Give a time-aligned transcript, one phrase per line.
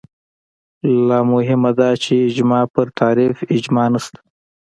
[1.07, 4.19] لا مهمه دا چې اجماع پر تعریف اجماع نشته